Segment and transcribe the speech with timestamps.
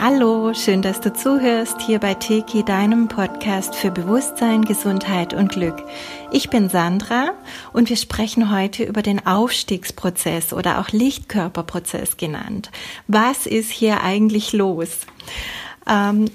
[0.00, 5.84] Hallo, schön, dass du zuhörst hier bei Teki, deinem Podcast für Bewusstsein, Gesundheit und Glück.
[6.30, 7.32] Ich bin Sandra
[7.74, 12.70] und wir sprechen heute über den Aufstiegsprozess oder auch Lichtkörperprozess genannt.
[13.06, 15.00] Was ist hier eigentlich los?
[15.86, 16.30] Ähm,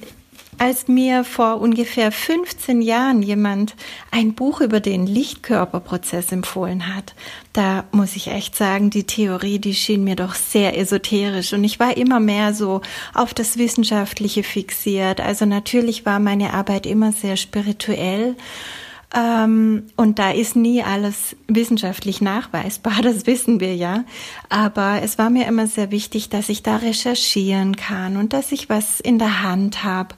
[0.64, 3.76] als mir vor ungefähr 15 Jahren jemand
[4.12, 7.16] ein Buch über den Lichtkörperprozess empfohlen hat,
[7.52, 11.82] da muss ich echt sagen, die Theorie, die schien mir doch sehr esoterisch und ich
[11.82, 12.80] war immer mehr so
[13.14, 15.20] auf das Wissenschaftliche fixiert.
[15.20, 18.38] Also natürlich war meine Arbeit immer sehr spirituell
[19.16, 24.06] ähm, und da ist nie alles wissenschaftlich nachweisbar, das wissen wir ja.
[24.50, 28.70] Aber es war mir immer sehr wichtig, dass ich da recherchieren kann und dass ich
[28.70, 30.16] was in der Hand habe.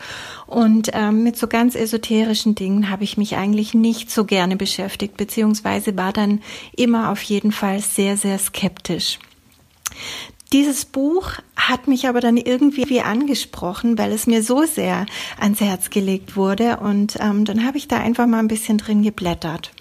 [0.48, 5.18] Und ähm, mit so ganz esoterischen Dingen habe ich mich eigentlich nicht so gerne beschäftigt,
[5.18, 6.42] beziehungsweise war dann
[6.76, 9.20] immer auf jeden Fall sehr, sehr skeptisch.
[10.56, 15.06] Dieses Buch hat mich aber dann irgendwie angesprochen, weil es mir so sehr
[15.38, 16.78] ans Herz gelegt wurde.
[16.78, 19.74] Und ähm, dann habe ich da einfach mal ein bisschen drin geblättert.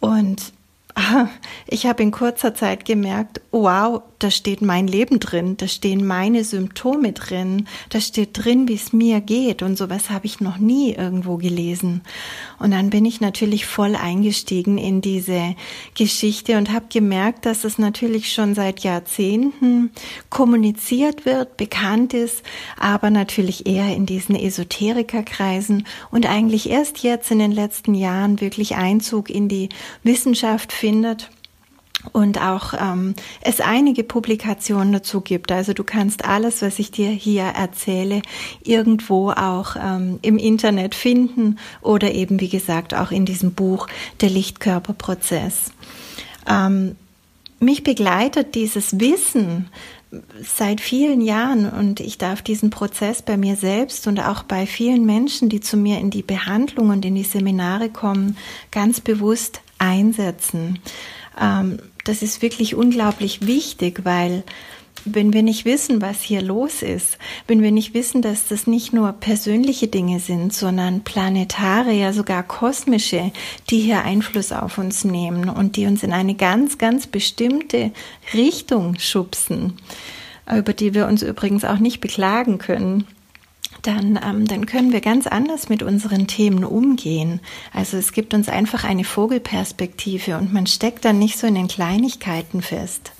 [0.00, 0.52] Und
[1.66, 6.44] ich habe in kurzer Zeit gemerkt, wow, da steht mein Leben drin, da stehen meine
[6.44, 10.92] Symptome drin, da steht drin, wie es mir geht und sowas habe ich noch nie
[10.92, 12.02] irgendwo gelesen.
[12.58, 15.54] Und dann bin ich natürlich voll eingestiegen in diese
[15.94, 19.90] Geschichte und habe gemerkt, dass es natürlich schon seit Jahrzehnten
[20.28, 22.42] kommuniziert wird, bekannt ist,
[22.78, 28.76] aber natürlich eher in diesen Esoterikerkreisen und eigentlich erst jetzt in den letzten Jahren wirklich
[28.76, 29.70] Einzug in die
[30.02, 30.89] Wissenschaft findet
[32.12, 35.52] und auch ähm, es einige Publikationen dazu gibt.
[35.52, 38.22] Also du kannst alles, was ich dir hier erzähle,
[38.62, 43.86] irgendwo auch ähm, im Internet finden oder eben, wie gesagt, auch in diesem Buch
[44.20, 45.72] Der Lichtkörperprozess.
[46.48, 46.96] Ähm,
[47.58, 49.68] mich begleitet dieses Wissen
[50.42, 55.04] seit vielen Jahren und ich darf diesen Prozess bei mir selbst und auch bei vielen
[55.04, 58.36] Menschen, die zu mir in die Behandlung und in die Seminare kommen,
[58.72, 60.78] ganz bewusst einsetzen.
[61.40, 64.44] Ähm, das ist wirklich unglaublich wichtig, weil
[65.04, 68.92] wenn wir nicht wissen, was hier los ist, wenn wir nicht wissen, dass das nicht
[68.92, 73.32] nur persönliche Dinge sind, sondern planetare, ja sogar kosmische,
[73.70, 77.92] die hier Einfluss auf uns nehmen und die uns in eine ganz, ganz bestimmte
[78.34, 79.74] Richtung schubsen,
[80.54, 83.06] über die wir uns übrigens auch nicht beklagen können,
[83.82, 87.40] dann, ähm, dann können wir ganz anders mit unseren Themen umgehen.
[87.72, 91.68] Also es gibt uns einfach eine Vogelperspektive und man steckt dann nicht so in den
[91.68, 93.12] Kleinigkeiten fest.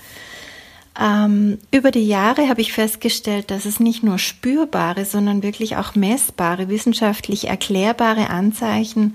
[1.00, 5.94] Ähm, über die Jahre habe ich festgestellt, dass es nicht nur spürbare, sondern wirklich auch
[5.94, 9.14] messbare, wissenschaftlich erklärbare Anzeichen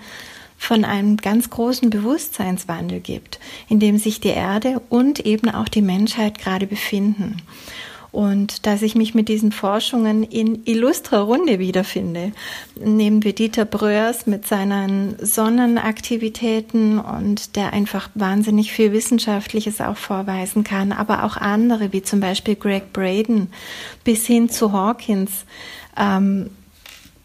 [0.58, 5.82] von einem ganz großen Bewusstseinswandel gibt, in dem sich die Erde und eben auch die
[5.82, 7.42] Menschheit gerade befinden
[8.16, 12.32] und dass ich mich mit diesen Forschungen in illustrer Runde wiederfinde.
[12.80, 20.64] Nehmen wir Dieter Bröers mit seinen Sonnenaktivitäten und der einfach wahnsinnig viel Wissenschaftliches auch vorweisen
[20.64, 23.50] kann, aber auch andere, wie zum Beispiel Greg Braden
[24.06, 25.46] bis hin zu Hawkins.
[25.98, 26.52] Ähm,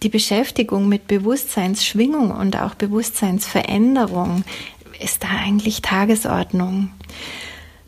[0.02, 4.42] die Beschäftigung mit Bewusstseinsschwingung und auch Bewusstseinsveränderung
[4.98, 6.90] ist da eigentlich Tagesordnung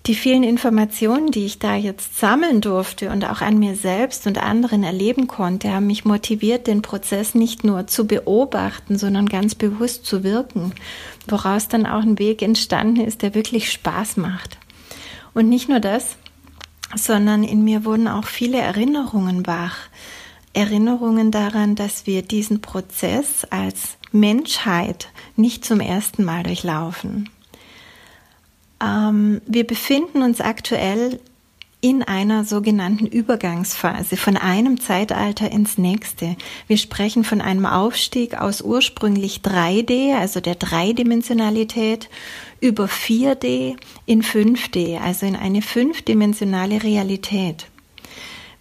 [0.06, 4.42] die vielen Informationen, die ich da jetzt sammeln durfte und auch an mir selbst und
[4.42, 10.04] anderen erleben konnte, haben mich motiviert, den Prozess nicht nur zu beobachten, sondern ganz bewusst
[10.04, 10.72] zu wirken,
[11.28, 14.58] woraus dann auch ein Weg entstanden ist, der wirklich Spaß macht.
[15.34, 16.16] Und nicht nur das,
[16.96, 19.76] sondern in mir wurden auch viele Erinnerungen wach.
[20.52, 27.30] Erinnerungen daran, dass wir diesen Prozess als Menschheit nicht zum ersten Mal durchlaufen.
[28.82, 31.20] Ähm, wir befinden uns aktuell
[31.84, 36.36] in einer sogenannten Übergangsphase von einem Zeitalter ins nächste.
[36.68, 42.08] Wir sprechen von einem Aufstieg aus ursprünglich 3D, also der Dreidimensionalität,
[42.60, 43.74] über 4D
[44.06, 47.66] in 5D, also in eine fünfdimensionale Realität.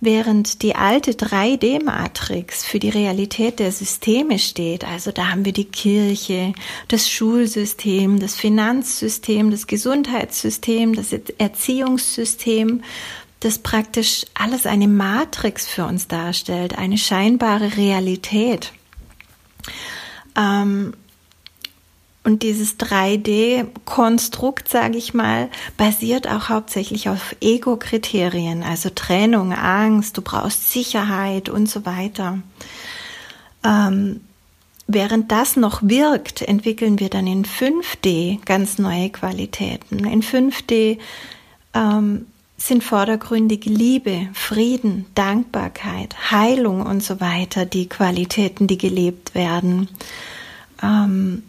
[0.03, 5.65] Während die alte 3D-Matrix für die Realität der Systeme steht, also da haben wir die
[5.65, 6.53] Kirche,
[6.87, 12.81] das Schulsystem, das Finanzsystem, das Gesundheitssystem, das Erziehungssystem,
[13.41, 18.73] das praktisch alles eine Matrix für uns darstellt, eine scheinbare Realität.
[20.35, 20.93] Ähm,
[22.23, 30.21] und dieses 3D-Konstrukt, sage ich mal, basiert auch hauptsächlich auf Ego-Kriterien, also Trennung, Angst, du
[30.21, 32.37] brauchst Sicherheit und so weiter.
[33.63, 34.21] Ähm,
[34.85, 40.05] während das noch wirkt, entwickeln wir dann in 5D ganz neue Qualitäten.
[40.05, 40.99] In 5D
[41.73, 49.89] ähm, sind vordergründig Liebe, Frieden, Dankbarkeit, Heilung und so weiter, die Qualitäten, die gelebt werden.
[50.83, 51.41] Ähm,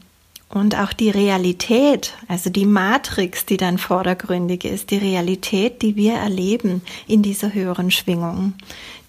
[0.52, 6.12] und auch die Realität, also die Matrix, die dann vordergründig ist, die Realität, die wir
[6.12, 8.52] erleben in dieser höheren Schwingung.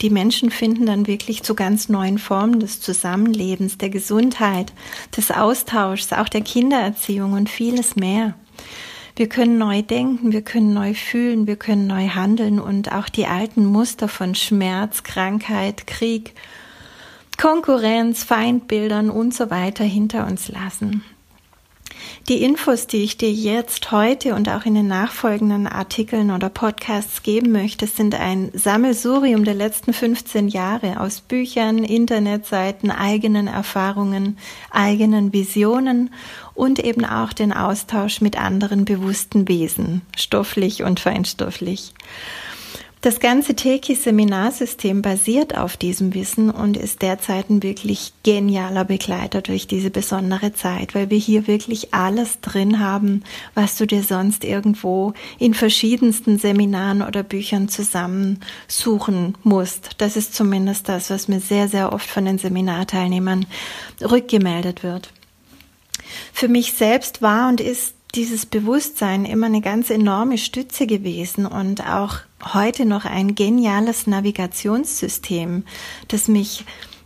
[0.02, 4.72] Die Menschen finden dann wirklich zu ganz neuen Formen des Zusammenlebens, der Gesundheit,
[5.16, 8.36] des Austauschs, auch der Kindererziehung und vieles mehr.
[9.18, 13.28] Wir können neu denken, wir können neu fühlen, wir können neu handeln und auch die
[13.28, 16.34] alten Muster von Schmerz, Krankheit, Krieg,
[17.38, 21.04] Konkurrenz, Feindbildern und so weiter hinter uns lassen.
[22.30, 27.22] Die Infos, die ich dir jetzt heute und auch in den nachfolgenden Artikeln oder Podcasts
[27.22, 34.38] geben möchte, sind ein Sammelsurium der letzten 15 Jahre aus Büchern, Internetseiten, eigenen Erfahrungen,
[34.72, 36.12] eigenen Visionen
[36.54, 41.94] und eben auch den Austausch mit anderen bewussten Wesen, stofflich und feinstofflich.
[43.04, 49.68] Das ganze Teki-Seminarsystem basiert auf diesem Wissen und ist derzeit ein wirklich genialer Begleiter durch
[49.68, 55.12] diese besondere Zeit, weil wir hier wirklich alles drin haben, was du dir sonst irgendwo
[55.38, 59.96] in verschiedensten Seminaren oder Büchern zusammensuchen musst.
[59.98, 63.48] Das ist zumindest das, was mir sehr, sehr oft von den Seminarteilnehmern
[64.00, 65.12] rückgemeldet wird.
[66.32, 71.88] Für mich selbst war und ist dieses Bewusstsein immer eine ganz enorme Stütze gewesen und
[71.88, 72.18] auch
[72.54, 75.64] heute noch ein geniales Navigationssystem,
[76.10, 76.64] das mich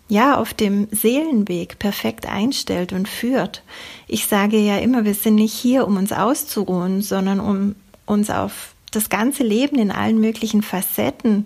[0.09, 3.63] ja auf dem Seelenweg perfekt einstellt und führt.
[4.07, 7.75] Ich sage ja immer, wir sind nicht hier, um uns auszuruhen, sondern um
[8.06, 11.45] uns auf das ganze Leben in allen möglichen Facetten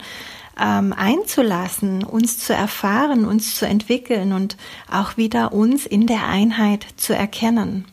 [0.60, 4.58] ähm, einzulassen, uns zu erfahren, uns zu entwickeln und
[4.90, 7.86] auch wieder uns in der Einheit zu erkennen.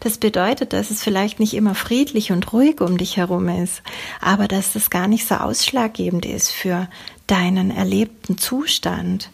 [0.00, 3.82] Das bedeutet, dass es vielleicht nicht immer friedlich und ruhig um dich herum ist,
[4.20, 6.88] aber dass das gar nicht so ausschlaggebend ist für
[7.26, 9.30] deinen erlebten Zustand,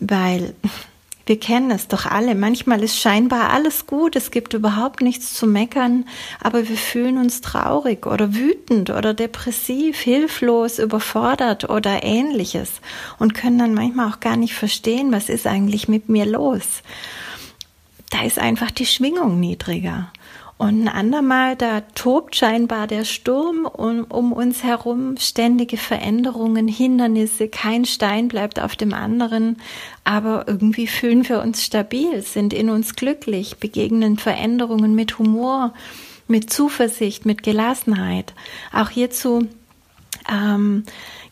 [0.00, 0.54] weil
[1.26, 2.34] wir kennen es doch alle.
[2.34, 6.06] Manchmal ist scheinbar alles gut, es gibt überhaupt nichts zu meckern,
[6.40, 12.80] aber wir fühlen uns traurig oder wütend oder depressiv, hilflos, überfordert oder ähnliches
[13.18, 16.82] und können dann manchmal auch gar nicht verstehen, was ist eigentlich mit mir los
[18.10, 20.10] da ist einfach die Schwingung niedriger.
[20.58, 27.46] Und ein andermal, da tobt scheinbar der Sturm um, um, uns herum, ständige Veränderungen, Hindernisse,
[27.46, 29.58] kein Stein bleibt auf dem anderen,
[30.02, 35.74] aber irgendwie fühlen wir uns stabil, sind in uns glücklich, begegnen Veränderungen mit Humor,
[36.26, 38.34] mit Zuversicht, mit Gelassenheit.
[38.72, 39.46] Auch hierzu
[40.28, 40.82] ähm,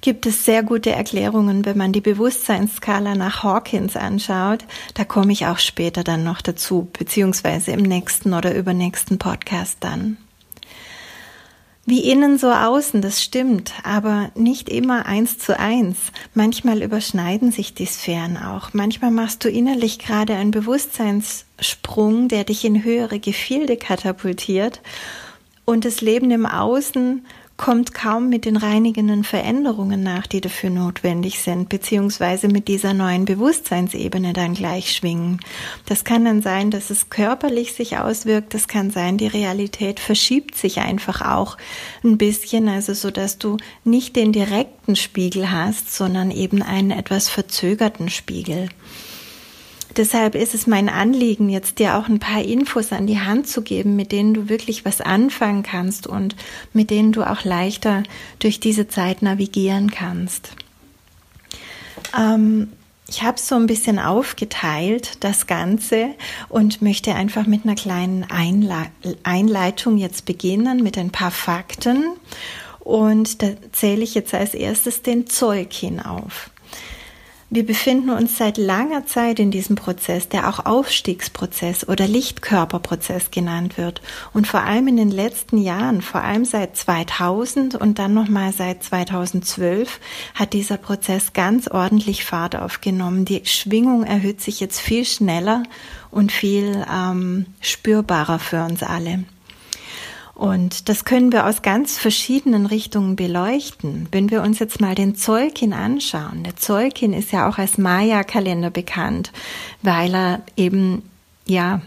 [0.07, 4.65] gibt es sehr gute Erklärungen, wenn man die Bewusstseinsskala nach Hawkins anschaut.
[4.95, 10.17] Da komme ich auch später dann noch dazu, beziehungsweise im nächsten oder übernächsten Podcast dann.
[11.87, 15.97] Wie innen so außen, das stimmt, aber nicht immer eins zu eins.
[16.35, 18.75] Manchmal überschneiden sich die Sphären auch.
[18.75, 24.83] Manchmal machst du innerlich gerade einen Bewusstseinssprung, der dich in höhere Gefilde katapultiert
[25.65, 27.27] und das Leben im Außen
[27.57, 33.25] kommt kaum mit den reinigenden Veränderungen nach, die dafür notwendig sind, beziehungsweise mit dieser neuen
[33.25, 35.41] Bewusstseinsebene dann gleich schwingen.
[35.87, 40.55] Das kann dann sein, dass es körperlich sich auswirkt, das kann sein, die Realität verschiebt
[40.55, 41.57] sich einfach auch
[42.05, 47.29] ein bisschen, also so dass du nicht den direkten Spiegel hast, sondern eben einen etwas
[47.29, 48.69] verzögerten Spiegel.
[49.97, 53.63] Deshalb ist es mein Anliegen, jetzt dir auch ein paar Infos an die Hand zu
[53.63, 56.37] geben, mit denen du wirklich was anfangen kannst und
[56.75, 58.03] mit denen du auch leichter
[58.39, 60.51] durch diese Zeit navigieren kannst.
[62.17, 62.69] Ähm,
[63.09, 66.11] ich habe so ein bisschen aufgeteilt, das Ganze,
[66.49, 68.87] und möchte einfach mit einer kleinen Einle
[69.23, 72.05] Einleitung jetzt beginnen, mit ein paar Fakten.
[72.81, 76.51] Und da zähle ich jetzt als erstes den Zeug hinauf.
[77.49, 83.79] Wir befinden uns seit langer Zeit in diesem Prozess, der auch Aufstiegsprozess oder Lichtkörperprozess genannt
[83.79, 84.03] wird.
[84.35, 88.83] Und vor allem in den letzten Jahren, vor allem seit 2000 und dann nochmal seit
[88.83, 90.01] 2012,
[90.35, 93.25] hat dieser Prozess ganz ordentlich Fahrt aufgenommen.
[93.25, 95.63] Die Schwingung erhöht sich jetzt viel schneller
[96.11, 99.23] und viel ähm, spürbarer für uns alle.
[100.37, 104.07] Und das können wir aus ganz verschiedenen Richtungen beleuchten.
[104.13, 106.45] Wenn wir uns jetzt mal den Zolkin anschauen.
[106.45, 109.33] Der Zolkin ist ja auch als Maya-Kalender bekannt,
[109.81, 111.09] weil er eben,
[111.47, 111.81] ja,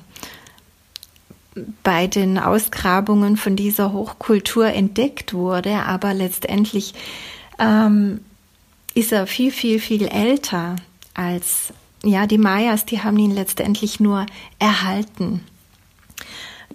[1.83, 6.95] bei den Ausgrabungen von dieser Hochkultur entdeckt wurde, aber letztendlich
[7.59, 8.21] ähm,
[8.95, 10.77] ist er viel, viel, viel älter
[11.13, 11.71] als,
[12.03, 14.25] ja, die Mayas, die haben ihn letztendlich nur
[14.57, 15.43] erhalten.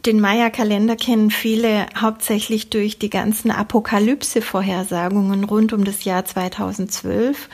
[0.03, 7.49] Den Maya-Kalender kennen viele hauptsächlich durch die ganzen Apokalypse-Vorhersagungen rund um das Jahr 2012.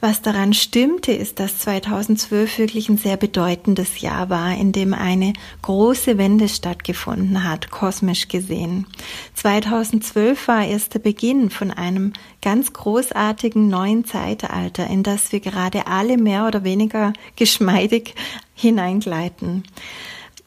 [0.00, 5.32] Was daran stimmte, ist, dass 2012 wirklich ein sehr bedeutendes Jahr war, in dem eine
[5.60, 8.86] große Wende stattgefunden hat, kosmisch gesehen.
[9.34, 15.86] 2012 war erst der Beginn von einem ganz großartigen neuen Zeitalter, in das wir gerade
[15.86, 18.16] alle mehr oder weniger geschmeidig
[18.54, 19.62] hineingleiten.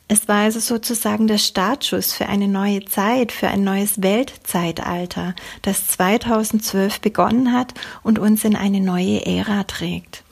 [0.07, 5.33] Es war also sozusagen der Startschuss für eine neue Zeit, für ein neues Weltzeitalter,
[5.63, 10.24] das 2012 begonnen hat und uns in eine neue Ära trägt.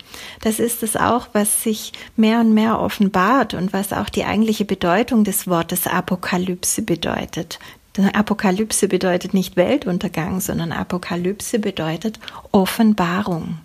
[0.41, 4.65] Das ist es auch, was sich mehr und mehr offenbart und was auch die eigentliche
[4.65, 7.57] Bedeutung des Wortes Apokalypse bedeutet.
[7.97, 12.19] Denn Apokalypse bedeutet nicht Weltuntergang, sondern Apokalypse bedeutet
[12.51, 13.57] Offenbarung.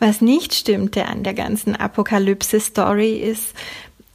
[0.00, 3.54] Was nicht stimmte an der ganzen Apokalypse-Story ist,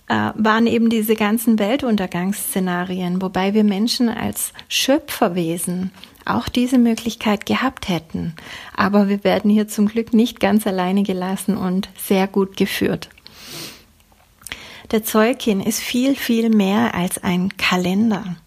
[0.09, 5.91] waren eben diese ganzen Weltuntergangsszenarien, wobei wir Menschen als Schöpferwesen
[6.25, 8.33] auch diese Möglichkeit gehabt hätten.
[8.75, 13.09] Aber wir werden hier zum Glück nicht ganz alleine gelassen und sehr gut geführt.
[14.91, 18.37] Der Zeugin ist viel, viel mehr als ein Kalender.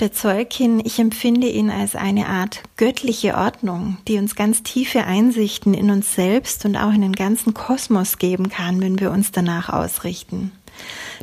[0.00, 5.72] Der Zeugin, ich empfinde ihn als eine Art göttliche Ordnung, die uns ganz tiefe Einsichten
[5.72, 9.68] in uns selbst und auch in den ganzen Kosmos geben kann, wenn wir uns danach
[9.68, 10.50] ausrichten.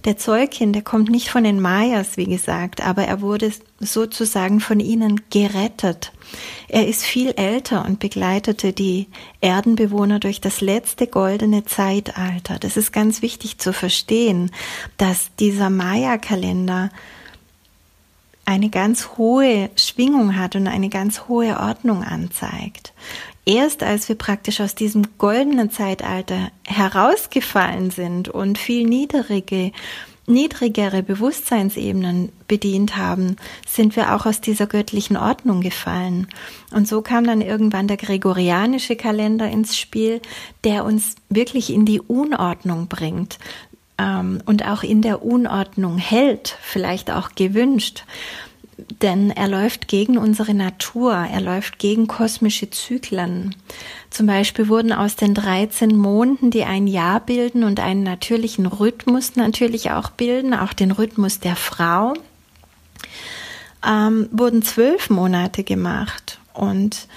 [0.06, 4.80] Der Zeugin, der kommt nicht von den Mayas, wie gesagt, aber er wurde sozusagen von
[4.80, 6.12] ihnen gerettet.
[6.68, 9.08] Er ist viel älter und begleitete die
[9.42, 12.58] Erdenbewohner durch das letzte goldene Zeitalter.
[12.58, 14.50] Das ist ganz wichtig zu verstehen,
[14.98, 16.90] dass dieser Maya-Kalender
[18.46, 22.92] eine ganz hohe Schwingung hat und eine ganz hohe Ordnung anzeigt
[23.46, 29.72] erst als wir praktisch aus diesem goldenen Zeitalter herausgefallen sind und viel niedrige,
[30.28, 36.28] niedrigere Bewusstseinsebenen bedient haben, sind wir auch aus dieser göttlichen Ordnung gefallen.
[36.72, 40.22] Und so kam dann irgendwann der gregorianische Kalender ins Spiel,
[40.64, 43.40] der uns wirklich in die Unordnung bringt
[43.98, 48.04] ähm, und auch in der Unordnung hält, vielleicht auch gewünscht
[49.02, 53.56] denn er läuft gegen unsere Natur, er läuft gegen kosmische Zyklen.
[54.10, 59.36] Zum Beispiel wurden aus den 13 Monden, die ein Jahr bilden und einen natürlichen Rhythmus
[59.36, 62.14] natürlich auch bilden, auch den Rhythmus der Frau,
[63.86, 67.08] ähm, wurden zwölf Monate gemacht und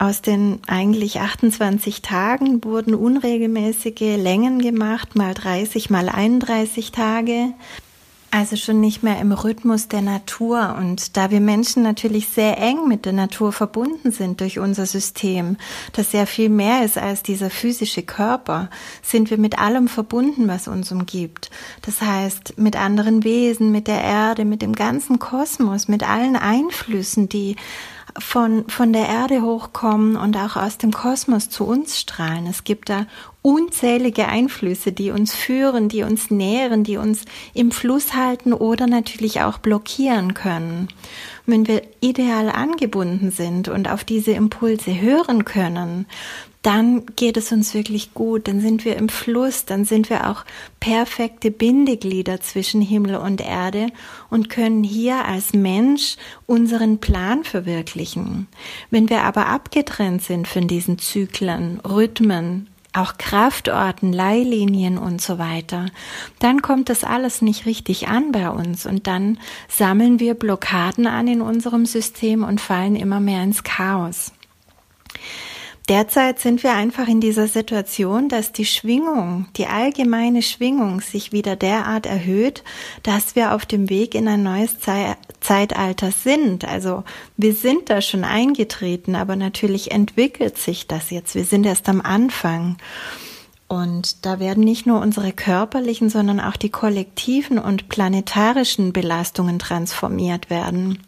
[0.00, 7.52] aus den eigentlich 28 Tagen wurden unregelmäßige Längen gemacht, mal 30, mal 31 Tage.
[8.32, 10.76] Also schon nicht mehr im Rhythmus der Natur.
[10.78, 15.56] Und da wir Menschen natürlich sehr eng mit der Natur verbunden sind durch unser System,
[15.94, 18.70] das sehr viel mehr ist als dieser physische Körper,
[19.02, 21.50] sind wir mit allem verbunden, was uns umgibt.
[21.82, 27.28] Das heißt, mit anderen Wesen, mit der Erde, mit dem ganzen Kosmos, mit allen Einflüssen,
[27.28, 27.56] die
[28.18, 32.46] von, von der Erde hochkommen und auch aus dem Kosmos zu uns strahlen.
[32.46, 33.06] Es gibt da
[33.42, 37.24] unzählige Einflüsse, die uns führen, die uns nähren, die uns
[37.54, 40.88] im Fluss halten oder natürlich auch blockieren können.
[41.46, 46.06] wenn wir ideal angebunden sind und auf diese Impulse hören können,
[46.62, 50.44] dann geht es uns wirklich gut, dann sind wir im Fluss, dann sind wir auch
[50.78, 53.88] perfekte Bindeglieder zwischen Himmel und Erde
[54.28, 58.46] und können hier als Mensch unseren Plan verwirklichen.
[58.90, 65.86] Wenn wir aber abgetrennt sind von diesen Zyklen, Rhythmen, auch Kraftorten, Leihlinien und so weiter,
[66.40, 69.38] dann kommt das alles nicht richtig an bei uns und dann
[69.68, 74.32] sammeln wir Blockaden an in unserem System und fallen immer mehr ins Chaos.
[75.90, 81.56] Derzeit sind wir einfach in dieser Situation, dass die Schwingung, die allgemeine Schwingung sich wieder
[81.56, 82.62] derart erhöht,
[83.02, 86.64] dass wir auf dem Weg in ein neues Ze Zeitalter sind.
[86.64, 87.02] Also
[87.36, 91.34] wir sind da schon eingetreten, aber natürlich entwickelt sich das jetzt.
[91.34, 92.76] Wir sind erst am Anfang.
[93.66, 100.50] Und da werden nicht nur unsere körperlichen, sondern auch die kollektiven und planetarischen Belastungen transformiert
[100.50, 101.00] werden.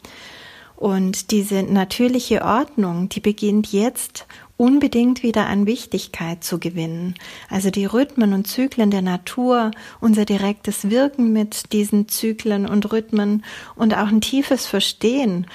[0.83, 7.15] Und diese natürliche Ordnung, die beginnt jetzt unbedingt wieder an Wichtigkeit zu gewinnen.
[7.49, 13.45] Also die Rhythmen und Zyklen der Natur, unser direktes Wirken mit diesen Zyklen und Rhythmen
[13.75, 15.47] und auch ein tiefes Verstehen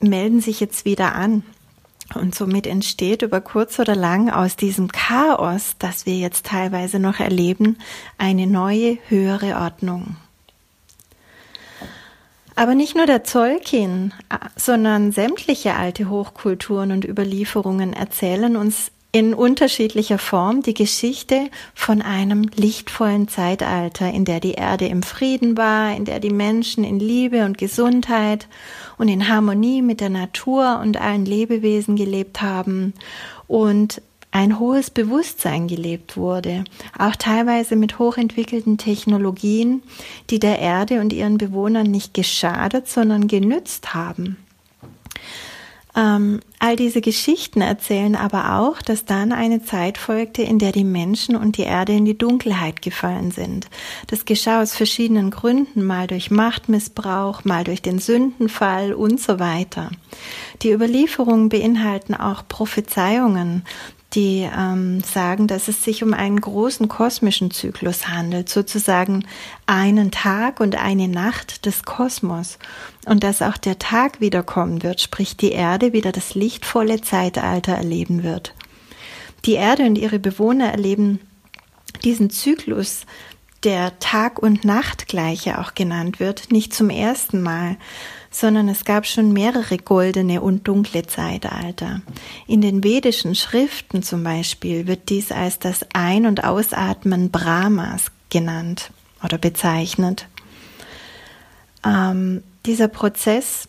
[0.00, 1.42] melden sich jetzt wieder an.
[2.14, 7.20] Und somit entsteht über kurz oder lang aus diesem Chaos, das wir jetzt teilweise noch
[7.20, 7.76] erleben,
[8.16, 10.16] eine neue, höhere Ordnung.
[12.58, 14.12] Aber nicht nur der Zolkin,
[14.56, 22.50] sondern sämtliche alte Hochkulturen und Überlieferungen erzählen uns in unterschiedlicher Form die Geschichte von einem
[22.56, 27.44] lichtvollen Zeitalter, in der die Erde im Frieden war, in der die Menschen in Liebe
[27.44, 28.48] und Gesundheit
[28.96, 32.92] und in Harmonie mit der Natur und allen Lebewesen gelebt haben.
[33.46, 36.64] Und ein hohes Bewusstsein gelebt wurde,
[36.98, 39.82] auch teilweise mit hochentwickelten Technologien,
[40.30, 44.36] die der Erde und ihren Bewohnern nicht geschadet, sondern genützt haben.
[45.96, 50.84] Ähm, all diese Geschichten erzählen aber auch, dass dann eine Zeit folgte, in der die
[50.84, 53.66] Menschen und die Erde in die Dunkelheit gefallen sind.
[54.06, 59.90] Das geschah aus verschiedenen Gründen, mal durch Machtmissbrauch, mal durch den Sündenfall und so weiter.
[60.62, 63.64] Die Überlieferungen beinhalten auch Prophezeiungen,
[64.14, 69.26] die ähm, sagen, dass es sich um einen großen kosmischen Zyklus handelt, sozusagen
[69.66, 72.58] einen Tag und eine Nacht des Kosmos
[73.04, 78.22] und dass auch der Tag wiederkommen wird, sprich die Erde wieder das lichtvolle Zeitalter erleben
[78.22, 78.54] wird.
[79.44, 81.20] Die Erde und ihre Bewohner erleben
[82.02, 83.04] diesen Zyklus,
[83.64, 87.76] der Tag und Nacht gleiche auch genannt wird, nicht zum ersten Mal,
[88.38, 92.02] sondern es gab schon mehrere goldene und dunkle Zeitalter.
[92.46, 98.92] In den vedischen Schriften zum Beispiel wird dies als das Ein- und Ausatmen Brahmas genannt
[99.24, 100.28] oder bezeichnet.
[101.84, 103.66] Ähm, dieser Prozess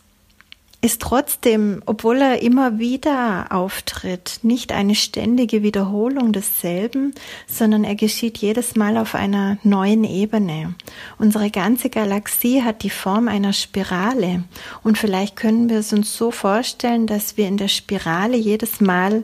[0.82, 7.14] ist trotzdem, obwohl er immer wieder auftritt, nicht eine ständige Wiederholung desselben,
[7.48, 10.76] sondern er geschieht jedes Mal auf einer neuen Ebene.
[11.18, 14.44] Unsere ganze Galaxie hat die Form einer Spirale
[14.82, 19.24] und vielleicht können wir es uns so vorstellen, dass wir in der Spirale jedes Mal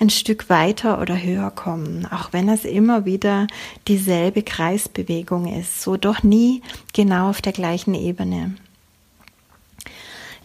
[0.00, 3.46] ein Stück weiter oder höher kommen, auch wenn es immer wieder
[3.86, 8.56] dieselbe Kreisbewegung ist, so doch nie genau auf der gleichen Ebene.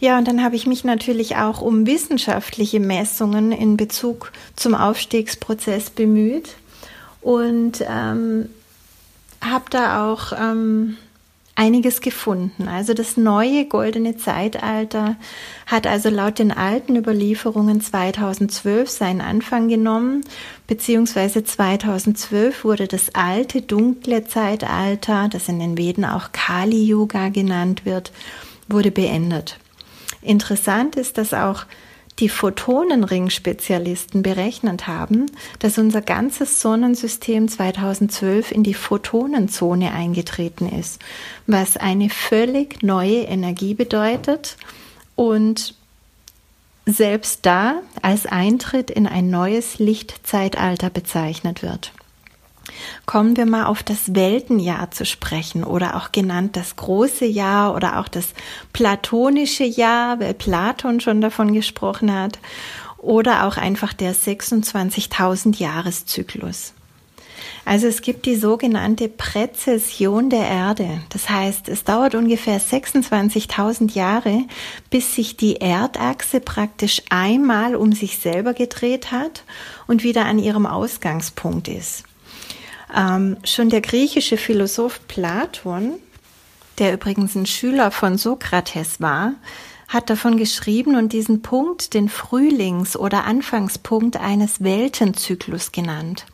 [0.02, 5.90] Ja, und dann habe ich mich natürlich auch um wissenschaftliche Messungen in Bezug zum Aufstiegsprozess
[5.90, 6.56] bemüht
[7.20, 8.48] und ähm,
[9.40, 10.96] habe da auch ähm,
[11.54, 12.66] einiges gefunden.
[12.66, 15.14] Also das neue goldene Zeitalter
[15.68, 20.24] hat also laut den alten Überlieferungen 2012 seinen Anfang genommen,
[20.66, 27.84] beziehungsweise 2012 wurde das alte dunkle Zeitalter, das in den Veden auch Kali Yuga genannt
[27.84, 28.10] wird,
[28.66, 29.60] wurde beendet.
[30.22, 31.66] Interessant ist, dass auch
[32.18, 35.26] die Photonenring-Spezialisten berechnet haben,
[35.58, 41.00] dass unser ganzes Sonnensystem 2012 in die Photonenzone eingetreten ist,
[41.46, 44.56] was eine völlig neue Energie bedeutet
[45.16, 45.74] und
[46.84, 51.92] selbst da als Eintritt in ein neues Lichtzeitalter bezeichnet wird.
[53.06, 57.98] Kommen wir mal auf das Weltenjahr zu sprechen oder auch genannt das große Jahr oder
[57.98, 58.28] auch das
[58.72, 62.38] platonische Jahr, weil Platon schon davon gesprochen hat,
[62.98, 66.72] oder auch einfach der 26.000 Jahreszyklus.
[67.64, 71.02] Also es gibt die sogenannte Präzession der Erde.
[71.10, 74.44] Das heißt, es dauert ungefähr 26.000 Jahre,
[74.90, 79.44] bis sich die Erdachse praktisch einmal um sich selber gedreht hat
[79.86, 82.04] und wieder an ihrem Ausgangspunkt ist.
[82.94, 85.94] Ähm, schon der griechische Philosoph Platon,
[86.78, 89.34] der übrigens ein Schüler von Sokrates war,
[89.88, 96.26] hat davon geschrieben und diesen Punkt den Frühlings- oder Anfangspunkt eines Weltenzyklus genannt.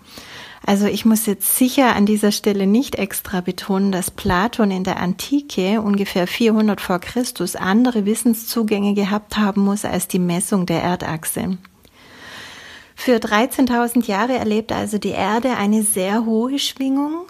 [0.65, 5.01] Also ich muss jetzt sicher an dieser Stelle nicht extra betonen, dass Platon in der
[5.01, 11.59] Antike ungefähr 400 vor Christus andere Wissenszugänge gehabt haben muss als die Messung der Erdachse.
[13.01, 17.27] Für 13.000 Jahre erlebt also die Erde eine sehr hohe Schwingung,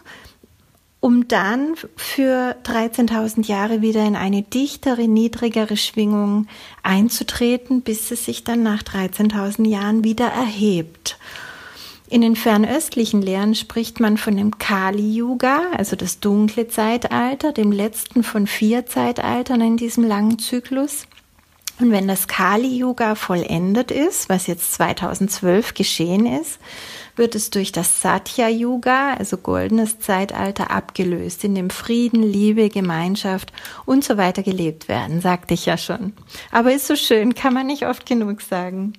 [0.99, 6.47] um dann für 13.000 Jahre wieder in eine dichtere, niedrigere Schwingung
[6.83, 11.19] einzutreten, bis es sich dann nach 13.000 Jahren wieder erhebt.
[12.09, 18.23] In den fernöstlichen Lehren spricht man von dem Kali-Yuga, also das dunkle Zeitalter, dem letzten
[18.25, 21.07] von vier Zeitaltern in diesem langen Zyklus.
[21.81, 26.59] Und wenn das Kali-Yuga vollendet ist, was jetzt 2012 geschehen ist,
[27.15, 33.53] wird es durch das Satya-Yuga, also goldenes Zeitalter, abgelöst, in dem Frieden, Liebe, Gemeinschaft
[33.87, 36.15] und so weiter gelebt werden, sagte ich ja schon.
[36.51, 38.95] Aber ist so schön, kann man nicht oft genug sagen.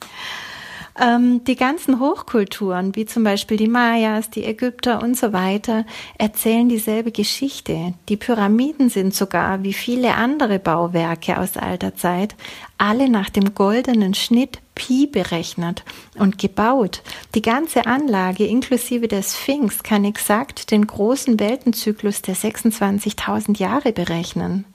[1.02, 5.86] Ähm, die ganzen Hochkulturen, wie zum Beispiel die Mayas, die Ägypter und so weiter,
[6.18, 7.94] erzählen dieselbe Geschichte.
[8.10, 12.36] Die Pyramiden sind sogar, wie viele andere Bauwerke aus alter Zeit,
[12.78, 15.84] alle nach dem goldenen Schnitt Pi berechnet
[16.18, 17.02] und gebaut.
[17.34, 24.66] Die ganze Anlage inklusive der Sphinx kann exakt den großen Weltenzyklus der 26.000 Jahre berechnen.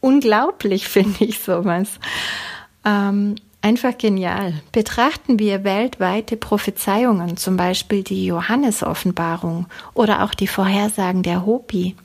[0.00, 1.98] Unglaublich finde ich sowas.
[2.84, 3.34] Ähm,
[3.66, 4.62] Einfach genial.
[4.70, 11.96] Betrachten wir weltweite Prophezeiungen, zum Beispiel die Johannesoffenbarung oder auch die Vorhersagen der Hopi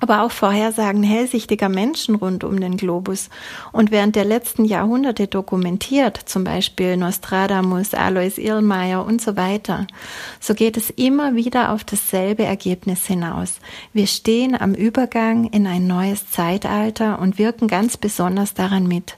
[0.00, 3.28] aber auch Vorhersagen hellsichtiger Menschen rund um den Globus
[3.70, 9.86] und während der letzten Jahrhunderte dokumentiert, zum Beispiel Nostradamus, Alois Irlmeier und so weiter,
[10.40, 13.60] so geht es immer wieder auf dasselbe Ergebnis hinaus.
[13.92, 19.16] Wir stehen am Übergang in ein neues Zeitalter und wirken ganz besonders daran mit.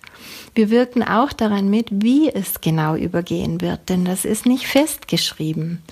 [0.54, 5.82] Wir wirken auch daran mit, wie es genau übergehen wird, denn das ist nicht festgeschrieben.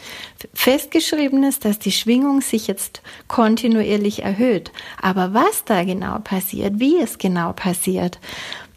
[0.52, 4.70] Festgeschrieben ist, dass die Schwingung sich jetzt kontinuierlich erhöht.
[5.00, 8.18] Aber was da genau passiert, wie es genau passiert,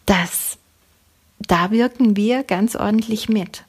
[0.06, 0.58] das,
[1.40, 3.64] da wirken wir ganz ordentlich mit.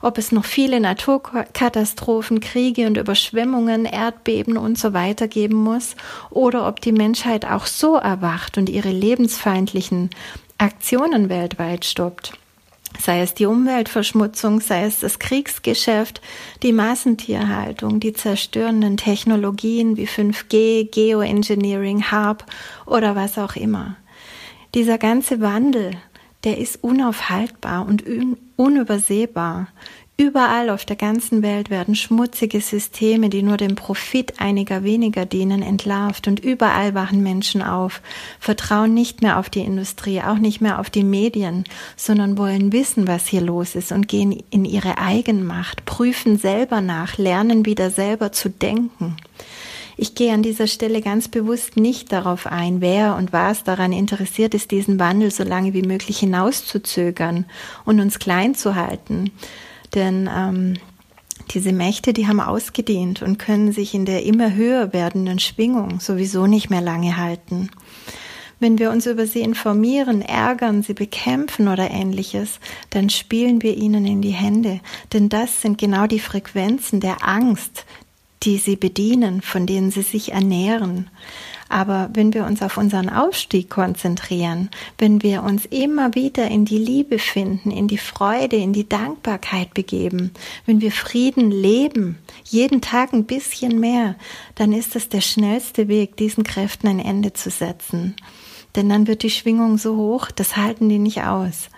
[0.00, 5.96] Ob es noch viele Naturkatastrophen, Kriege und Überschwemmungen, Erdbeben und so weiter geben muss,
[6.30, 10.10] oder ob die Menschheit auch so erwacht und ihre lebensfeindlichen
[10.58, 12.32] Aktionen weltweit stoppt.
[13.00, 16.20] Sei es die Umweltverschmutzung, sei es das Kriegsgeschäft,
[16.62, 22.44] die Massentierhaltung, die zerstörenden Technologien wie 5G, Geoengineering, HARP
[22.86, 23.96] oder was auch immer.
[24.74, 25.92] Dieser ganze Wandel,
[26.44, 28.04] der ist unaufhaltbar und
[28.56, 29.68] unübersehbar.
[30.18, 35.62] Überall auf der ganzen Welt werden schmutzige Systeme, die nur dem Profit einiger weniger dienen,
[35.62, 38.02] entlarvt und überall wachen Menschen auf,
[38.38, 41.64] vertrauen nicht mehr auf die Industrie, auch nicht mehr auf die Medien,
[41.96, 47.16] sondern wollen wissen, was hier los ist und gehen in ihre Eigenmacht, prüfen selber nach,
[47.16, 49.16] lernen wieder selber zu denken.
[49.96, 54.52] Ich gehe an dieser Stelle ganz bewusst nicht darauf ein, wer und was daran interessiert
[54.52, 57.46] ist, diesen Wandel so lange wie möglich hinauszuzögern
[57.86, 59.30] und uns klein zu halten
[59.94, 60.74] denn ähm,
[61.50, 66.46] diese Mächte, die haben ausgedehnt und können sich in der immer höher werdenden Schwingung sowieso
[66.46, 67.70] nicht mehr lange halten.
[68.58, 74.06] Wenn wir uns über sie informieren, ärgern, sie bekämpfen oder ähnliches, dann spielen wir ihnen
[74.06, 74.80] in die Hände,
[75.12, 77.84] denn das sind genau die Frequenzen der Angst,
[78.44, 81.10] die sie bedienen, von denen sie sich ernähren.
[81.72, 86.76] Aber wenn wir uns auf unseren Aufstieg konzentrieren, wenn wir uns immer wieder in die
[86.76, 90.32] Liebe finden, in die Freude, in die Dankbarkeit begeben,
[90.66, 94.16] wenn wir Frieden leben, jeden Tag ein bisschen mehr,
[94.54, 98.16] dann ist es der schnellste Weg, diesen Kräften ein Ende zu setzen.
[98.76, 101.70] Denn dann wird die Schwingung so hoch, das halten die nicht aus.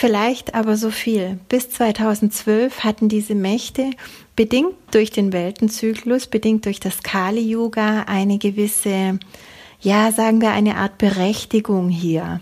[0.00, 1.40] Vielleicht aber so viel.
[1.48, 3.90] Bis 2012 hatten diese Mächte
[4.36, 9.18] bedingt durch den Weltenzyklus, bedingt durch das Kali-Yoga eine gewisse,
[9.80, 12.40] ja, sagen wir eine Art Berechtigung hier.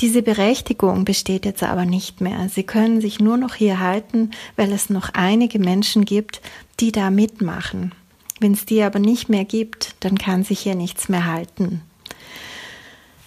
[0.00, 2.48] Diese Berechtigung besteht jetzt aber nicht mehr.
[2.48, 6.40] Sie können sich nur noch hier halten, weil es noch einige Menschen gibt,
[6.80, 7.92] die da mitmachen.
[8.40, 11.80] Wenn es die aber nicht mehr gibt, dann kann sich hier nichts mehr halten.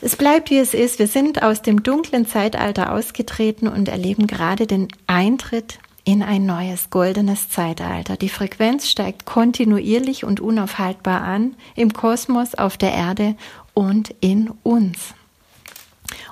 [0.03, 0.97] Es bleibt wie es ist.
[0.97, 6.89] Wir sind aus dem dunklen Zeitalter ausgetreten und erleben gerade den Eintritt in ein neues
[6.89, 8.17] goldenes Zeitalter.
[8.17, 13.35] Die Frequenz steigt kontinuierlich und unaufhaltbar an im Kosmos, auf der Erde
[13.75, 15.13] und in uns.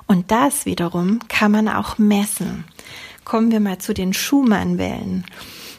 [0.08, 2.64] Und das wiederum kann man auch messen.
[3.24, 5.24] Kommen wir mal zu den Schumann-Wellen.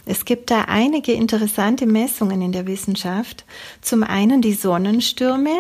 [0.05, 3.45] Es gibt da einige interessante Messungen in der Wissenschaft.
[3.81, 5.51] Zum einen die Sonnenstürme.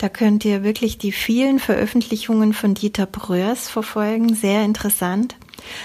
[0.00, 4.34] Da könnt ihr wirklich die vielen Veröffentlichungen von Dieter Bröers verfolgen.
[4.34, 5.36] Sehr interessant.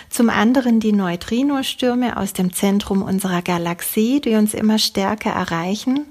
[0.10, 6.06] Zum anderen die Neutrinostürme aus dem Zentrum unserer Galaxie, die uns immer stärker erreichen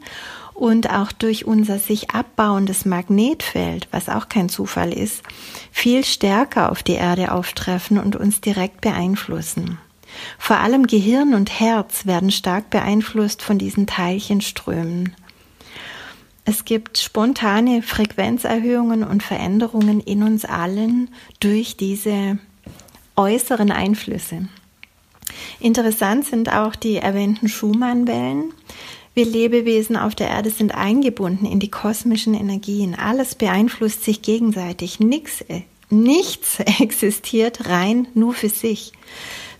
[0.53, 5.23] und auch durch unser sich abbauendes Magnetfeld, was auch kein Zufall ist,
[5.73, 9.79] viel stärker auf die Erde auftreffen und uns direkt beeinflussen.
[10.39, 15.17] Vor allem Gehirn und Herz werden stark beeinflusst von diesen Teilchenströmen.
[16.45, 21.09] Es gibt spontane Frequenzerhöhungen und Veränderungen in uns allen
[21.41, 22.39] durch diese
[23.17, 24.49] äußeren Einflüsse.
[25.59, 28.53] Interessant sind auch die erwähnten Schumann-Wellen.
[29.15, 32.95] Wir Lebewesen auf der Erde sind eingebunden in die kosmischen Energien.
[32.95, 34.99] Alles beeinflusst sich gegenseitig.
[35.01, 38.93] Äh, nichts existiert rein nur für sich.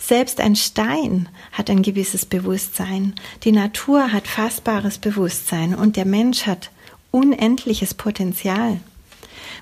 [0.07, 3.15] Selbst ein Stein hat ein gewisses Bewusstsein.
[3.45, 6.71] Die Natur hat fassbares Bewusstsein und der Mensch hat
[7.11, 8.81] unendliches Potenzial.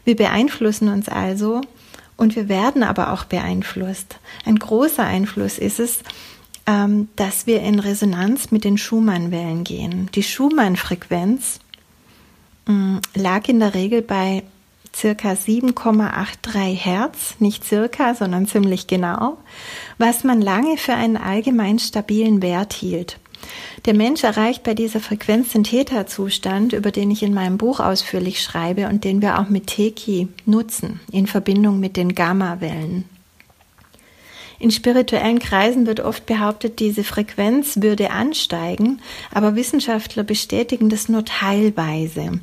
[0.04, 1.60] Wir beeinflussen uns also
[2.16, 4.18] und wir werden aber auch beeinflusst.
[4.44, 6.00] Ein großer Einfluss ist es,
[6.66, 10.10] ähm, dass wir in Resonanz mit den Schumann-Wellen gehen.
[10.16, 11.60] Die Schumann-Frequenz
[12.66, 14.42] mm, lag in der Regel bei
[14.94, 19.38] circa 7,83 Hertz, nicht circa, sondern ziemlich genau,
[19.98, 23.18] was man lange für einen allgemein stabilen Wert hielt.
[23.86, 28.40] Der Mensch erreicht bei dieser Frequenz den Theta-Zustand, über den ich in meinem Buch ausführlich
[28.40, 33.04] schreibe und den wir auch mit Teki nutzen, in Verbindung mit den Gamma-Wellen.
[34.62, 39.00] In spirituellen Kreisen wird oft behauptet, diese Frequenz würde ansteigen,
[39.34, 42.40] aber Wissenschaftler bestätigen das nur teilweise.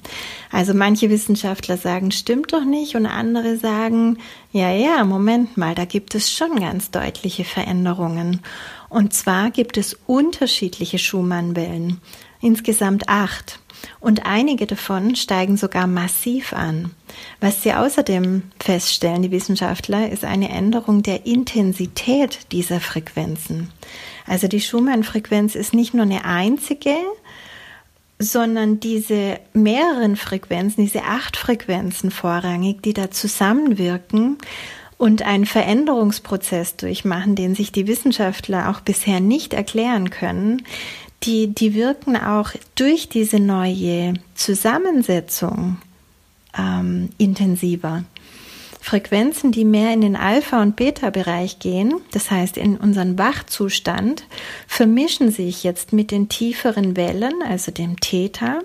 [0.52, 4.18] Also manche Wissenschaftler sagen, stimmt doch nicht und andere sagen,
[4.52, 8.42] ja, ja, Moment mal, da gibt es schon ganz deutliche Veränderungen.
[8.90, 12.02] Und zwar gibt es unterschiedliche Schumann-Wellen,
[12.42, 13.62] insgesamt acht.
[14.00, 16.92] Und einige davon steigen sogar massiv an.
[17.40, 23.72] Was sie außerdem feststellen, die Wissenschaftler, ist eine Änderung der Intensität dieser Frequenzen.
[24.28, 26.96] Also die Schumann-Frequenz ist nicht nur eine einzige,
[28.20, 34.38] sondern diese mehreren Frequenzen, diese acht Frequenzen vorrangig, die da zusammenwirken
[34.98, 40.64] und einen Veränderungsprozess durchmachen, den sich die Wissenschaftler auch bisher nicht erklären können,
[41.24, 45.78] die, die wirken auch durch diese neue Zusammensetzung
[46.58, 48.04] ähm, intensiver.
[48.82, 54.26] Frequenzen, die mehr in den Alpha- und Beta-Bereich gehen, das heißt in unseren Wachzustand,
[54.68, 58.60] vermischen sich jetzt mit den tieferen Wellen, also dem Theta,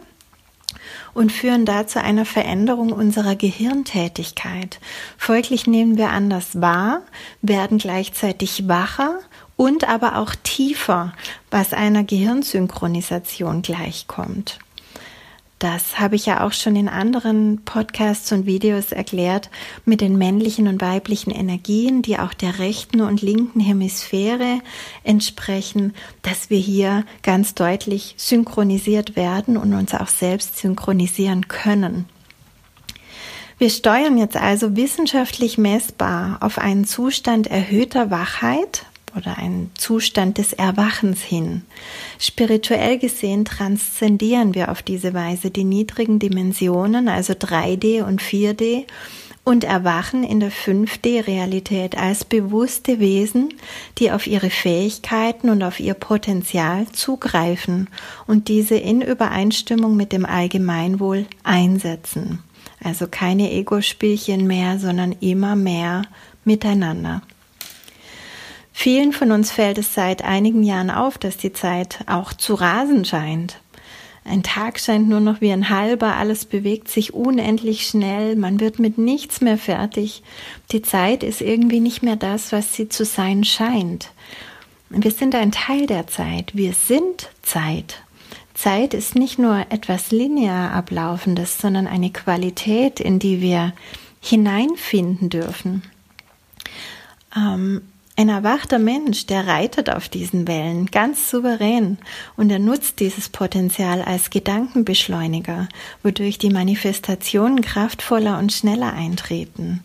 [1.15, 4.79] und führen dazu einer Veränderung unserer Gehirntätigkeit.
[5.19, 7.03] Folglich nehmen wir anders wahr,
[7.43, 9.19] werden gleichzeitig wacher
[9.57, 11.13] und aber auch tiefer,
[11.51, 14.59] was einer Gehirnsynchronisation gleichkommt.
[15.61, 19.49] Das habe ich ja auch schon in anderen Podcasts und Videos erklärt
[19.87, 24.61] mit den männlichen und weiblichen Energien, die auch der rechten und linken Hemisphäre
[25.05, 32.07] entsprechen, dass wir hier ganz deutlich synchronisiert werden und uns auch selbst synchronisieren können.
[33.57, 38.85] Wir steuern jetzt also wissenschaftlich messbar auf einen Zustand erhöhter Wachheit,
[39.17, 41.63] oder ein Zustand des Erwachens hin.
[42.19, 48.85] Spirituell gesehen transzendieren wir auf diese Weise die niedrigen Dimensionen, also 3D und 4D,
[49.45, 53.53] und erwachen in der 5D-Realität als bewusste Wesen,
[53.99, 57.89] die auf ihre Fähigkeiten und auf ihr Potenzial zugreifen
[58.27, 62.43] und diese in Übereinstimmung mit dem Allgemeinwohl einsetzen.
[62.83, 66.03] Also keine Ego-Spielchen mehr, sondern immer mehr
[66.45, 67.23] miteinander.
[68.77, 73.05] Vielen von uns fällt es seit einigen Jahren auf, dass die Zeit auch zu rasen
[73.05, 73.61] scheint.
[74.25, 78.81] Ein Tag scheint nur noch wie ein halber, alles bewegt sich unendlich schnell, man wird
[78.81, 80.23] mit nichts mehr fertig.
[80.73, 84.11] Die Zeit ist irgendwie nicht mehr das, was sie zu sein scheint.
[84.91, 88.03] Wir sind ein Teil der Zeit, wir sind Zeit.
[88.55, 93.73] Zeit ist nicht nur etwas linear ablaufendes, sondern eine Qualität, in die wir
[94.21, 95.83] hineinfinden dürfen.
[97.37, 97.83] Ähm,
[98.17, 101.99] ein erwachter Mensch, der reitet auf diesen Wellen ganz souverän
[102.37, 105.69] und er nutzt dieses Potenzial als Gedankenbeschleuniger,
[106.03, 109.83] wodurch die Manifestationen kraftvoller und schneller eintreten.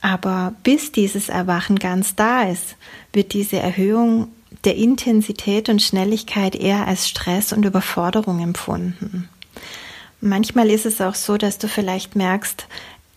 [0.00, 2.76] Aber bis dieses Erwachen ganz da ist,
[3.12, 4.28] wird diese Erhöhung
[4.64, 9.28] der Intensität und Schnelligkeit eher als Stress und Überforderung empfunden.
[10.20, 12.68] Manchmal ist es auch so, dass du vielleicht merkst,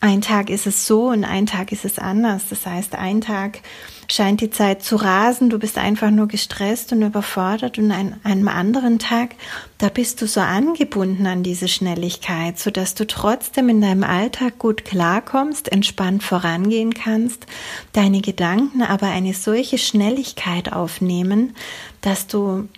[0.05, 2.43] ein Tag ist es so und ein Tag ist es anders.
[2.49, 3.61] Das heißt, ein Tag
[4.07, 8.47] scheint die Zeit zu rasen, du bist einfach nur gestresst und überfordert und an einem
[8.47, 9.33] anderen Tag,
[9.79, 14.59] da bist du so angebunden an diese Schnelligkeit, so dass du trotzdem in deinem Alltag
[14.59, 17.47] gut klarkommst, entspannt vorangehen kannst,
[17.93, 21.55] deine Gedanken aber eine solche Schnelligkeit aufnehmen,
[22.01, 22.69] dass du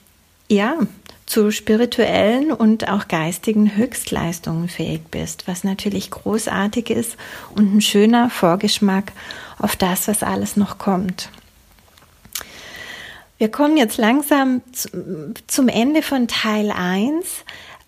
[0.47, 0.77] ja,
[1.27, 7.17] zu spirituellen und auch geistigen Höchstleistungen fähig bist, was natürlich großartig ist
[7.53, 9.11] und ein schöner Vorgeschmack
[9.59, 11.29] auf das, was alles noch kommt.
[13.37, 14.61] Wir kommen jetzt langsam
[15.45, 17.25] zum Ende von Teil 1.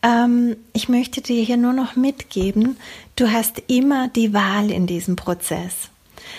[0.03, 2.77] Ähm, ich möchte dir hier nur noch mitgeben,
[3.15, 5.89] du hast immer die Wahl in diesem Prozess.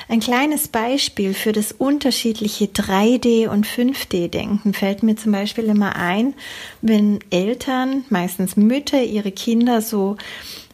[0.08, 6.34] Ein kleines Beispiel für das unterschiedliche 3D- und 5D-Denken fällt mir zum Beispiel immer ein,
[6.82, 10.16] wenn Eltern, meistens Mütter, ihre Kinder so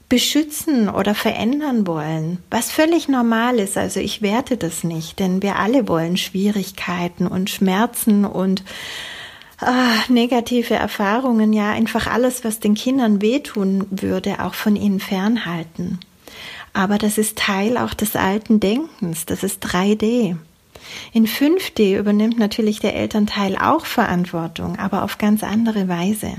[0.08, 3.76] beschützen oder verändern wollen, was völlig normal ist.
[3.76, 8.62] Also ich werte das nicht, denn wir alle wollen Schwierigkeiten und Schmerzen und
[9.58, 15.98] ah, negative Erfahrungen, ja einfach alles, was den Kindern wehtun würde, auch von ihnen fernhalten.
[16.76, 20.36] Aber das ist Teil auch des alten Denkens, das ist 3D.
[21.14, 26.34] In 5D übernimmt natürlich der Elternteil auch Verantwortung, aber auf ganz andere Weise.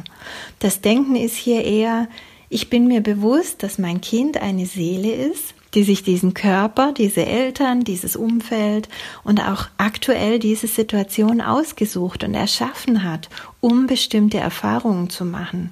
[0.59, 2.07] Das Denken ist hier eher,
[2.49, 7.23] ich bin mir bewusst, dass mein Kind eine Seele ist, die sich diesen Körper, diese
[7.23, 8.89] Eltern, dieses Umfeld
[9.23, 13.29] und auch aktuell diese Situation ausgesucht und erschaffen hat,
[13.61, 15.69] um bestimmte Erfahrungen zu machen.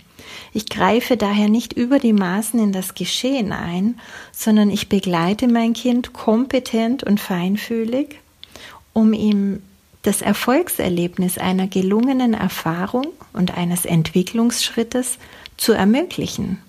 [0.54, 4.00] Ich greife daher nicht über die Maßen in das Geschehen ein,
[4.32, 8.20] sondern ich begleite mein Kind kompetent und feinfühlig
[8.94, 9.64] um ihm
[10.04, 15.18] das Erfolgserlebnis einer gelungenen Erfahrung und eines Entwicklungsschrittes
[15.58, 16.60] zu ermöglichen.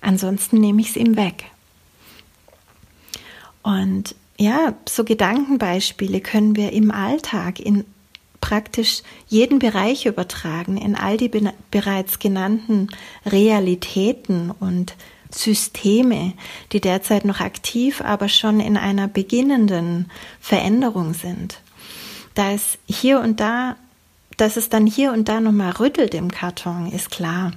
[0.00, 1.44] Ansonsten nehme ich es ihm weg.
[3.62, 7.84] Und ja, so Gedankenbeispiele können wir im Alltag in
[8.40, 12.88] praktisch jeden Bereich übertragen, in all die be bereits genannten
[13.26, 14.94] Realitäten und
[15.30, 16.32] Systeme,
[16.72, 21.60] die derzeit noch aktiv, aber schon in einer beginnenden Veränderung sind.
[22.34, 23.76] Da es hier und da
[24.40, 27.52] dass es dann hier und da nochmal rüttelt im Karton, ist klar.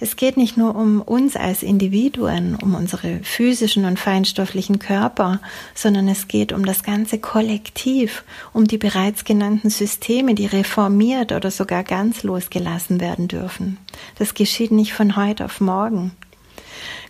[0.00, 5.40] Es geht nicht nur um uns als Individuen, um unsere physischen und feinstofflichen Körper,
[5.74, 11.50] sondern es geht um das ganze Kollektiv, um die bereits genannten Systeme, die reformiert oder
[11.50, 13.78] sogar ganz losgelassen werden dürfen.
[14.18, 16.12] Das geschieht nicht von heute auf morgen.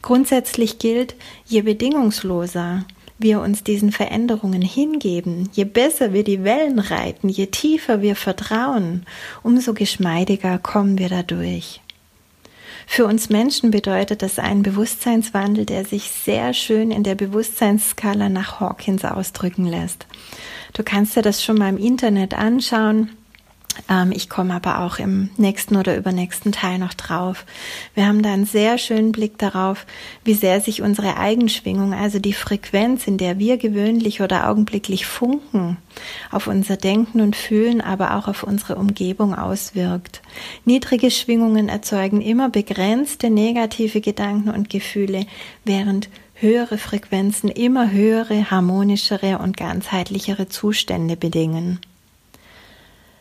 [0.03, 2.85] Grundsätzlich gilt, je bedingungsloser,
[3.21, 9.05] wir uns diesen Veränderungen hingeben, je besser wir die Wellen reiten, je tiefer wir vertrauen,
[9.43, 11.81] umso geschmeidiger kommen wir dadurch.
[12.93, 18.59] Für uns Menschen bedeutet das einen Bewusstseinswandel, der sich sehr schön in der Bewusstseinsskala nach
[18.59, 20.09] Hawkins ausdrücken lässt.
[20.73, 23.11] Du kannst dir das schon mal im Internet anschauen.
[23.89, 27.45] Ähm, ich komme aber auch im nächsten oder übernächsten Teil noch drauf.
[27.95, 29.87] Wir haben da einen sehr schönen Blick darauf,
[30.25, 35.77] wie sehr sich unsere Eigenschwingung, also die Frequenz, in der wir gewöhnlich oder augenblicklich funken,
[36.31, 40.23] auf unser Denken und Fühlen, aber auch auf unsere Umgebung auswirkt.
[40.65, 45.27] Niedrige Schwingungen erzeugen immer begrenzte negative Gedanken und Gefühle,
[45.65, 51.81] während höhere Frequenzen immer höhere, harmonischere und ganzheitlichere Zustände bedingen.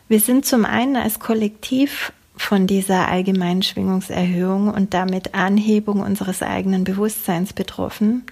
[0.10, 6.84] Wir sind zum einen als Kollektiv von dieser allgemeinen Schwingungserhöhung und damit Anhebung unseres eigenen
[6.84, 8.24] Bewusstseins betroffen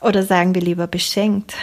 [0.00, 1.54] oder sagen wir lieber beschenkt.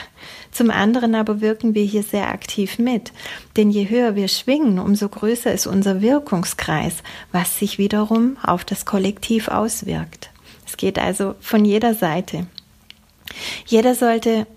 [0.51, 3.11] Zum anderen aber wirken wir hier sehr aktiv mit,
[3.57, 7.03] denn je höher wir schwingen, umso größer ist unser Wirkungskreis,
[7.33, 10.29] was sich wiederum auf das Kollektiv auswirkt.
[10.65, 12.47] Es geht also von jeder Seite.
[13.65, 14.47] Jeder sollte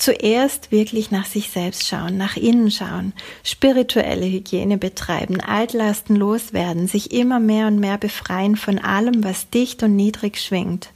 [0.00, 3.12] zuerst wirklich nach sich selbst schauen, nach innen schauen,
[3.44, 9.82] spirituelle Hygiene betreiben, Altlasten loswerden, sich immer mehr und mehr befreien von allem, was dicht
[9.82, 10.90] und niedrig schwingt.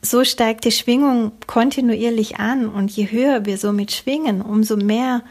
[0.00, 5.22] So steigt die Schwingung kontinuierlich an und je höher wir somit schwingen, umso mehr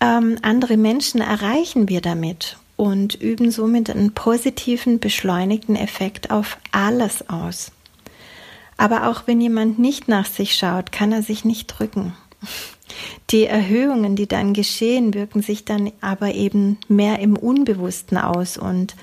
[0.00, 7.28] ähm, andere Menschen erreichen wir damit und üben somit einen positiven, beschleunigten Effekt auf alles
[7.28, 7.72] aus.
[8.80, 12.14] Aber auch wenn jemand nicht nach sich schaut, kann er sich nicht drücken.
[13.28, 18.96] Die Erhöhungen, die dann geschehen, wirken sich dann aber eben mehr im Unbewussten aus und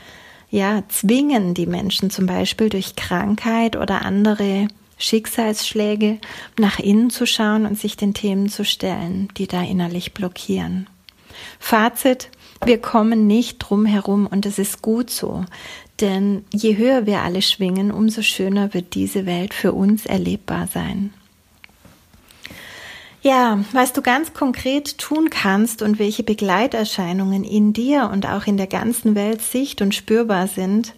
[0.50, 6.18] ja, zwingen die Menschen zum Beispiel durch Krankheit oder andere Schicksalsschläge
[6.58, 10.90] nach innen zu schauen und sich den Themen zu stellen, die da innerlich blockieren.
[11.60, 12.32] Fazit,
[12.66, 15.46] wir kommen nicht drum herum und es ist gut so,
[16.02, 21.14] denn je höher wir alle schwingen, umso schöner wird diese Welt für uns erlebbar sein.
[23.22, 28.58] Ja, was du ganz konkret tun kannst und welche Begleiterscheinungen in dir und auch in
[28.58, 30.94] der ganzen Welt sicht- und spürbar sind,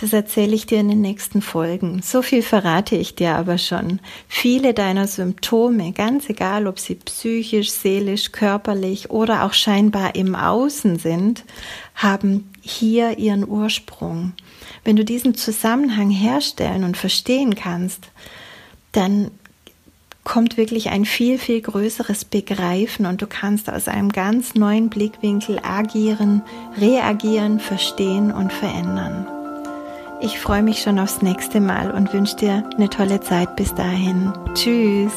[0.00, 2.00] das erzähle ich dir in den nächsten Folgen.
[2.02, 4.00] So viel verrate ich dir aber schon.
[4.26, 10.98] Viele deiner Symptome, ganz egal ob sie psychisch, seelisch, körperlich oder auch scheinbar im Außen
[10.98, 11.44] sind,
[11.94, 14.32] haben hier ihren Ursprung.
[14.84, 18.08] Wenn du diesen Zusammenhang herstellen und verstehen kannst,
[18.92, 19.30] dann
[20.24, 25.58] kommt wirklich ein viel, viel größeres Begreifen und du kannst aus einem ganz neuen Blickwinkel
[25.62, 26.42] agieren,
[26.78, 29.26] reagieren, verstehen und verändern.
[30.20, 34.32] Ich freue mich schon aufs nächste Mal und wünsche dir eine tolle Zeit bis dahin.
[34.54, 35.12] Tschüss.